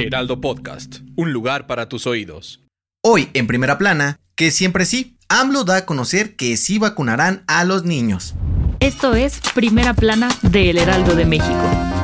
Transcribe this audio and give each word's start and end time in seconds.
Heraldo 0.00 0.40
Podcast, 0.40 0.98
un 1.16 1.32
lugar 1.32 1.66
para 1.66 1.88
tus 1.88 2.06
oídos. 2.06 2.62
Hoy, 3.04 3.30
en 3.34 3.48
primera 3.48 3.78
plana, 3.78 4.20
que 4.36 4.52
siempre 4.52 4.84
sí, 4.84 5.16
AMLO 5.28 5.64
da 5.64 5.78
a 5.78 5.86
conocer 5.86 6.36
que 6.36 6.56
sí 6.56 6.78
vacunarán 6.78 7.42
a 7.48 7.64
los 7.64 7.84
niños. 7.84 8.36
Esto 8.78 9.16
es 9.16 9.40
Primera 9.54 9.94
Plana 9.94 10.28
de 10.42 10.70
El 10.70 10.78
Heraldo 10.78 11.16
de 11.16 11.26
México. 11.26 11.97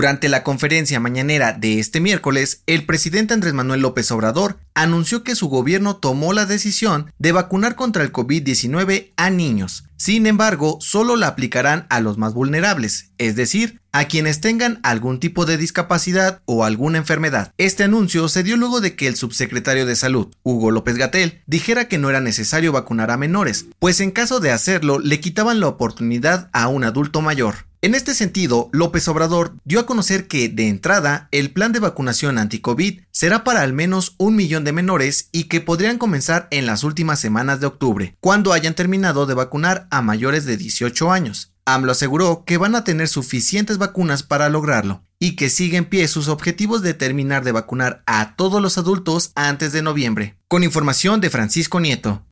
Durante 0.00 0.30
la 0.30 0.44
conferencia 0.44 0.98
mañanera 0.98 1.52
de 1.52 1.78
este 1.78 2.00
miércoles, 2.00 2.62
el 2.66 2.86
presidente 2.86 3.34
Andrés 3.34 3.52
Manuel 3.52 3.82
López 3.82 4.10
Obrador 4.12 4.58
anunció 4.72 5.22
que 5.22 5.34
su 5.34 5.50
gobierno 5.50 5.96
tomó 5.96 6.32
la 6.32 6.46
decisión 6.46 7.12
de 7.18 7.32
vacunar 7.32 7.74
contra 7.74 8.02
el 8.02 8.10
COVID-19 8.10 9.12
a 9.18 9.28
niños. 9.28 9.84
Sin 9.98 10.26
embargo, 10.26 10.78
solo 10.80 11.16
la 11.16 11.26
aplicarán 11.26 11.84
a 11.90 12.00
los 12.00 12.16
más 12.16 12.32
vulnerables, 12.32 13.10
es 13.18 13.36
decir, 13.36 13.82
a 13.92 14.06
quienes 14.06 14.40
tengan 14.40 14.80
algún 14.84 15.20
tipo 15.20 15.44
de 15.44 15.58
discapacidad 15.58 16.40
o 16.46 16.64
alguna 16.64 16.96
enfermedad. 16.96 17.52
Este 17.58 17.84
anuncio 17.84 18.26
se 18.30 18.42
dio 18.42 18.56
luego 18.56 18.80
de 18.80 18.96
que 18.96 19.06
el 19.06 19.16
subsecretario 19.16 19.84
de 19.84 19.96
Salud, 19.96 20.28
Hugo 20.42 20.70
López 20.70 20.96
Gatel, 20.96 21.42
dijera 21.46 21.88
que 21.88 21.98
no 21.98 22.08
era 22.08 22.22
necesario 22.22 22.72
vacunar 22.72 23.10
a 23.10 23.18
menores, 23.18 23.66
pues 23.78 24.00
en 24.00 24.12
caso 24.12 24.40
de 24.40 24.50
hacerlo 24.50 24.98
le 24.98 25.20
quitaban 25.20 25.60
la 25.60 25.68
oportunidad 25.68 26.48
a 26.54 26.68
un 26.68 26.84
adulto 26.84 27.20
mayor. 27.20 27.69
En 27.82 27.94
este 27.94 28.12
sentido, 28.12 28.68
López 28.72 29.08
Obrador 29.08 29.56
dio 29.64 29.80
a 29.80 29.86
conocer 29.86 30.28
que, 30.28 30.50
de 30.50 30.68
entrada, 30.68 31.28
el 31.32 31.50
plan 31.50 31.72
de 31.72 31.78
vacunación 31.78 32.36
anti-COVID 32.36 33.00
será 33.10 33.42
para 33.42 33.62
al 33.62 33.72
menos 33.72 34.16
un 34.18 34.36
millón 34.36 34.64
de 34.64 34.72
menores 34.72 35.30
y 35.32 35.44
que 35.44 35.62
podrían 35.62 35.96
comenzar 35.96 36.46
en 36.50 36.66
las 36.66 36.84
últimas 36.84 37.20
semanas 37.20 37.58
de 37.58 37.66
octubre, 37.66 38.16
cuando 38.20 38.52
hayan 38.52 38.74
terminado 38.74 39.24
de 39.24 39.32
vacunar 39.32 39.88
a 39.90 40.02
mayores 40.02 40.44
de 40.44 40.58
18 40.58 41.10
años. 41.10 41.54
AMLO 41.64 41.92
aseguró 41.92 42.44
que 42.44 42.58
van 42.58 42.74
a 42.74 42.84
tener 42.84 43.08
suficientes 43.08 43.78
vacunas 43.78 44.22
para 44.22 44.50
lograrlo 44.50 45.02
y 45.18 45.34
que 45.36 45.48
sigue 45.48 45.78
en 45.78 45.86
pie 45.86 46.06
sus 46.06 46.28
objetivos 46.28 46.82
de 46.82 46.92
terminar 46.92 47.44
de 47.44 47.52
vacunar 47.52 48.02
a 48.04 48.36
todos 48.36 48.60
los 48.60 48.76
adultos 48.76 49.32
antes 49.34 49.72
de 49.72 49.80
noviembre. 49.80 50.36
Con 50.48 50.64
información 50.64 51.22
de 51.22 51.30
Francisco 51.30 51.80
Nieto. 51.80 52.26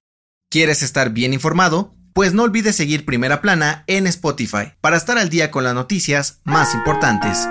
¿Quieres 0.51 0.83
estar 0.83 1.11
bien 1.11 1.33
informado? 1.33 1.95
Pues 2.19 2.35
no 2.35 2.43
olvides 2.43 2.75
seguir 2.75 3.05
Primera 3.05 3.41
Plana 3.41 3.85
en 3.87 4.09
Spotify 4.09 4.73
para 4.81 4.97
estar 4.97 5.19
al 5.19 5.29
día 5.29 5.53
con 5.53 5.63
las 5.63 5.73
noticias 5.73 6.41
más 6.43 6.75
importantes. 6.75 7.47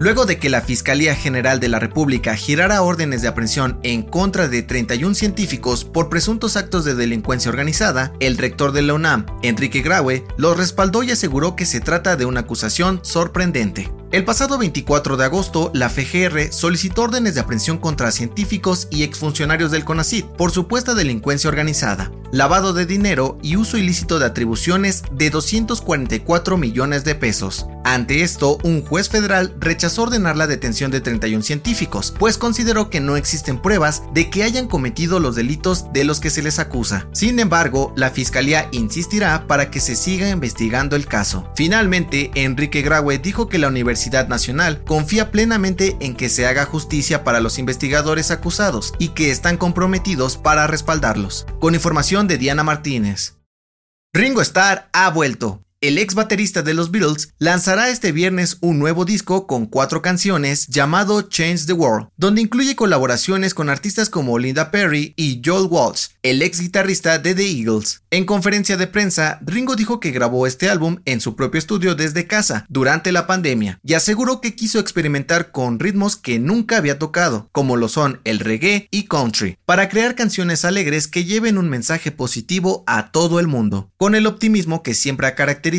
Luego 0.00 0.26
de 0.26 0.40
que 0.40 0.50
la 0.50 0.60
Fiscalía 0.60 1.14
General 1.14 1.60
de 1.60 1.68
la 1.68 1.78
República 1.78 2.34
girara 2.34 2.82
órdenes 2.82 3.22
de 3.22 3.28
aprehensión 3.28 3.78
en 3.84 4.02
contra 4.02 4.48
de 4.48 4.62
31 4.62 5.14
científicos 5.14 5.84
por 5.84 6.08
presuntos 6.08 6.56
actos 6.56 6.84
de 6.84 6.96
delincuencia 6.96 7.48
organizada, 7.48 8.12
el 8.18 8.36
rector 8.38 8.72
de 8.72 8.82
la 8.82 8.94
UNAM, 8.94 9.24
Enrique 9.42 9.80
Graue, 9.80 10.26
los 10.36 10.56
respaldó 10.56 11.04
y 11.04 11.12
aseguró 11.12 11.54
que 11.54 11.66
se 11.66 11.80
trata 11.80 12.16
de 12.16 12.24
una 12.24 12.40
acusación 12.40 12.98
sorprendente. 13.04 13.92
El 14.10 14.24
pasado 14.24 14.58
24 14.58 15.16
de 15.16 15.24
agosto, 15.24 15.70
la 15.74 15.88
FGR 15.88 16.52
solicitó 16.52 17.02
órdenes 17.02 17.34
de 17.34 17.40
aprehensión 17.40 17.78
contra 17.78 18.10
científicos 18.10 18.88
y 18.90 19.04
exfuncionarios 19.04 19.70
del 19.70 19.84
CONACYT 19.84 20.26
por 20.36 20.50
supuesta 20.50 20.94
delincuencia 20.94 21.48
organizada, 21.48 22.12
lavado 22.34 22.72
de 22.72 22.84
dinero 22.84 23.38
y 23.42 23.54
uso 23.54 23.78
ilícito 23.78 24.18
de 24.18 24.26
atribuciones 24.26 25.04
de 25.12 25.30
244 25.30 26.58
millones 26.58 27.04
de 27.04 27.14
pesos. 27.14 27.68
Ante 27.84 28.22
esto, 28.22 28.58
un 28.64 28.82
juez 28.82 29.10
federal 29.10 29.54
rechazó 29.60 30.04
ordenar 30.04 30.38
la 30.38 30.46
detención 30.46 30.90
de 30.90 31.02
31 31.02 31.42
científicos, 31.42 32.14
pues 32.18 32.38
consideró 32.38 32.88
que 32.88 33.00
no 33.00 33.16
existen 33.16 33.60
pruebas 33.60 34.02
de 34.14 34.30
que 34.30 34.42
hayan 34.42 34.68
cometido 34.68 35.20
los 35.20 35.36
delitos 35.36 35.92
de 35.92 36.04
los 36.04 36.18
que 36.18 36.30
se 36.30 36.42
les 36.42 36.58
acusa. 36.58 37.06
Sin 37.12 37.38
embargo, 37.38 37.92
la 37.94 38.10
fiscalía 38.10 38.68
insistirá 38.72 39.46
para 39.46 39.70
que 39.70 39.80
se 39.80 39.96
siga 39.96 40.30
investigando 40.30 40.96
el 40.96 41.06
caso. 41.06 41.46
Finalmente, 41.54 42.30
Enrique 42.34 42.80
Graue 42.80 43.18
dijo 43.18 43.48
que 43.50 43.58
la 43.58 43.68
Universidad 43.68 44.28
Nacional 44.28 44.82
confía 44.84 45.30
plenamente 45.30 45.98
en 46.00 46.14
que 46.14 46.30
se 46.30 46.46
haga 46.46 46.64
justicia 46.64 47.22
para 47.22 47.40
los 47.40 47.58
investigadores 47.58 48.30
acusados 48.30 48.94
y 48.98 49.08
que 49.08 49.30
están 49.30 49.58
comprometidos 49.58 50.38
para 50.38 50.66
respaldarlos. 50.66 51.46
Con 51.60 51.74
información 51.74 52.28
de 52.28 52.38
Diana 52.38 52.64
Martínez. 52.64 53.34
Ringo 54.14 54.40
Starr 54.40 54.88
ha 54.92 55.10
vuelto 55.10 55.63
el 55.84 55.98
ex 55.98 56.14
baterista 56.14 56.62
de 56.62 56.72
los 56.72 56.90
Beatles, 56.90 57.34
lanzará 57.36 57.90
este 57.90 58.10
viernes 58.10 58.56
un 58.62 58.78
nuevo 58.78 59.04
disco 59.04 59.46
con 59.46 59.66
cuatro 59.66 60.00
canciones 60.00 60.66
llamado 60.68 61.20
Change 61.20 61.66
the 61.66 61.74
World, 61.74 62.08
donde 62.16 62.40
incluye 62.40 62.74
colaboraciones 62.74 63.52
con 63.52 63.68
artistas 63.68 64.08
como 64.08 64.38
Linda 64.38 64.70
Perry 64.70 65.12
y 65.14 65.42
Joel 65.44 65.68
Walsh, 65.70 66.06
el 66.22 66.40
ex 66.40 66.60
guitarrista 66.60 67.18
de 67.18 67.34
The 67.34 67.50
Eagles. 67.50 68.00
En 68.10 68.24
conferencia 68.24 68.78
de 68.78 68.86
prensa, 68.86 69.38
Ringo 69.42 69.76
dijo 69.76 70.00
que 70.00 70.10
grabó 70.10 70.46
este 70.46 70.70
álbum 70.70 71.02
en 71.04 71.20
su 71.20 71.36
propio 71.36 71.58
estudio 71.58 71.94
desde 71.94 72.26
casa 72.26 72.64
durante 72.70 73.12
la 73.12 73.26
pandemia 73.26 73.78
y 73.84 73.92
aseguró 73.92 74.40
que 74.40 74.56
quiso 74.56 74.78
experimentar 74.78 75.50
con 75.50 75.78
ritmos 75.78 76.16
que 76.16 76.38
nunca 76.38 76.78
había 76.78 76.98
tocado, 76.98 77.50
como 77.52 77.76
lo 77.76 77.88
son 77.88 78.22
el 78.24 78.38
reggae 78.38 78.88
y 78.90 79.04
country, 79.04 79.58
para 79.66 79.90
crear 79.90 80.14
canciones 80.14 80.64
alegres 80.64 81.08
que 81.08 81.26
lleven 81.26 81.58
un 81.58 81.68
mensaje 81.68 82.10
positivo 82.10 82.84
a 82.86 83.10
todo 83.10 83.38
el 83.38 83.48
mundo, 83.48 83.90
con 83.98 84.14
el 84.14 84.26
optimismo 84.26 84.82
que 84.82 84.94
siempre 84.94 85.26
ha 85.26 85.34
caracterizado 85.34 85.73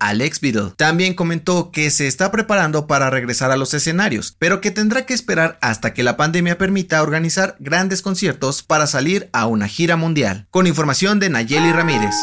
al 0.00 0.20
ex 0.20 0.40
Beatle. 0.40 0.72
También 0.76 1.14
comentó 1.14 1.70
que 1.70 1.90
se 1.90 2.06
está 2.06 2.30
preparando 2.30 2.86
para 2.86 3.10
regresar 3.10 3.50
a 3.50 3.56
los 3.56 3.74
escenarios, 3.74 4.36
pero 4.38 4.60
que 4.60 4.70
tendrá 4.70 5.06
que 5.06 5.14
esperar 5.14 5.58
hasta 5.60 5.94
que 5.94 6.02
la 6.02 6.16
pandemia 6.16 6.58
permita 6.58 7.02
organizar 7.02 7.56
grandes 7.60 8.02
conciertos 8.02 8.62
para 8.62 8.86
salir 8.86 9.28
a 9.32 9.46
una 9.46 9.68
gira 9.68 9.96
mundial. 9.96 10.46
Con 10.50 10.66
información 10.66 11.20
de 11.20 11.30
Nayeli 11.30 11.72
Ramírez. 11.72 12.14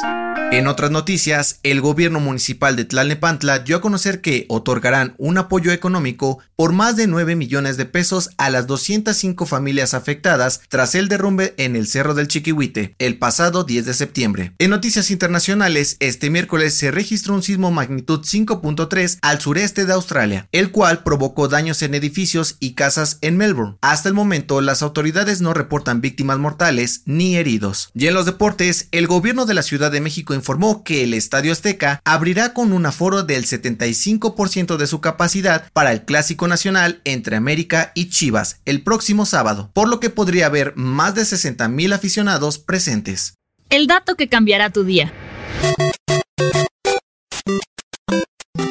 En 0.54 0.68
otras 0.68 0.92
noticias, 0.92 1.60
el 1.64 1.82
gobierno 1.82 2.20
municipal 2.20 2.76
de 2.76 2.86
Tlalnepantla 2.86 3.60
dio 3.60 3.78
a 3.78 3.82
conocer 3.82 4.22
que 4.22 4.46
otorgarán 4.50 5.16
un 5.18 5.40
apoyo 5.40 5.72
económico 5.72 6.40
por 6.56 6.74
más 6.74 6.96
de 6.96 7.08
9 7.08 7.36
millones 7.36 7.76
de 7.76 7.86
pesos 7.86 8.30
a 8.38 8.52
las 8.52 8.68
205 8.68 9.48
familias 9.48 9.96
afectadas 9.96 10.62
tras 10.70 10.94
el 10.94 11.08
derrumbe 11.08 11.56
en 11.58 11.76
el 11.76 11.88
Cerro 11.88 12.14
del 12.14 12.28
Chiquihuite 12.28 12.96
el 13.00 13.18
pasado 13.18 13.64
10 13.64 13.88
de 13.88 13.94
septiembre. 13.96 14.54
En 14.60 14.70
noticias 14.70 15.10
internacionales, 15.10 15.98
este 16.00 16.30
miércoles 16.30 16.76
se 16.76 16.92
registró 16.92 17.34
un 17.34 17.42
sismo 17.42 17.72
magnitud 17.72 18.22
5.3 18.22 19.18
al 19.24 19.42
sureste 19.42 19.88
de 19.88 19.94
Australia, 19.94 20.48
el 20.52 20.70
cual 20.70 21.02
provocó 21.02 21.48
daños 21.48 21.82
en 21.82 21.96
edificios 21.96 22.58
y 22.60 22.76
casas 22.76 23.18
en 23.22 23.38
Melbourne. 23.38 23.78
Hasta 23.82 24.08
el 24.08 24.14
momento, 24.14 24.62
las 24.62 24.84
autoridades 24.84 25.42
no 25.42 25.56
reportan 25.56 26.00
víctimas 26.00 26.38
mortales 26.38 27.02
ni 27.06 27.38
heridos. 27.38 27.90
Y 27.96 28.06
en 28.06 28.14
los 28.14 28.28
deportes, 28.28 28.88
el 28.92 29.08
gobierno 29.08 29.48
de 29.48 29.56
la 29.56 29.64
Ciudad 29.64 29.92
de 29.92 30.00
México 30.00 30.23
informó 30.32 30.84
que 30.84 31.04
el 31.04 31.14
Estadio 31.14 31.52
Azteca 31.52 32.00
abrirá 32.06 32.54
con 32.54 32.72
un 32.72 32.86
aforo 32.86 33.24
del 33.24 33.46
75% 33.46 34.78
de 34.78 34.88
su 34.88 35.02
capacidad 35.02 35.70
para 35.74 35.92
el 35.92 36.06
Clásico 36.06 36.48
Nacional 36.48 37.02
entre 37.04 37.36
América 37.36 37.92
y 37.96 38.10
Chivas 38.10 38.62
el 38.66 38.84
próximo 38.84 39.26
sábado, 39.26 39.72
por 39.74 39.90
lo 39.90 40.00
que 40.00 40.10
podría 40.10 40.46
haber 40.46 40.74
más 40.76 41.16
de 41.16 41.26
60 41.26 41.68
mil 41.70 41.94
aficionados 41.94 42.60
presentes. 42.60 43.34
El 43.70 43.88
dato 43.88 44.16
que 44.16 44.30
cambiará 44.30 44.70
tu 44.70 44.84
día. 44.84 45.12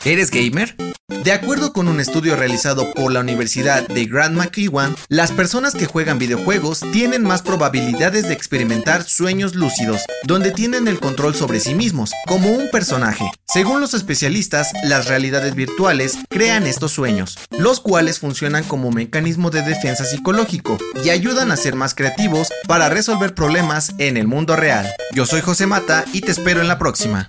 ¿Eres 0.05 0.31
gamer? 0.31 0.77
De 1.25 1.33
acuerdo 1.33 1.73
con 1.73 1.87
un 1.87 2.01
estudio 2.01 2.35
realizado 2.35 2.93
por 2.95 3.13
la 3.13 3.21
Universidad 3.21 3.87
de 3.87 4.07
Grand 4.07 4.37
McEwan, 4.37 4.97
las 5.09 5.31
personas 5.31 5.75
que 5.75 5.87
juegan 5.87 6.19
videojuegos 6.19 6.81
tienen 6.93 7.23
más 7.23 7.43
probabilidades 7.43 8.27
de 8.27 8.35
experimentar 8.35 9.05
sueños 9.05 9.55
lúcidos, 9.55 10.03
donde 10.25 10.51
tienen 10.51 10.89
el 10.89 10.99
control 10.99 11.35
sobre 11.37 11.61
sí 11.61 11.75
mismos, 11.75 12.11
como 12.27 12.51
un 12.51 12.69
personaje. 12.71 13.25
Según 13.47 13.81
los 13.81 13.95
especialistas, 13.95 14.73
las 14.83 15.07
realidades 15.07 15.55
virtuales 15.55 16.19
crean 16.29 16.67
estos 16.67 16.91
sueños, 16.91 17.39
los 17.51 17.79
cuales 17.79 18.19
funcionan 18.19 18.65
como 18.65 18.91
mecanismo 18.91 19.51
de 19.51 19.63
defensa 19.63 20.05
psicológico 20.05 20.77
y 21.05 21.11
ayudan 21.11 21.53
a 21.53 21.57
ser 21.57 21.77
más 21.77 21.95
creativos 21.95 22.49
para 22.67 22.89
resolver 22.89 23.35
problemas 23.35 23.95
en 23.99 24.17
el 24.17 24.27
mundo 24.27 24.57
real. 24.57 24.89
Yo 25.15 25.25
soy 25.27 25.41
José 25.41 25.67
Mata 25.67 26.05
y 26.13 26.23
te 26.23 26.33
espero 26.33 26.61
en 26.61 26.69
la 26.69 26.79
próxima. 26.79 27.29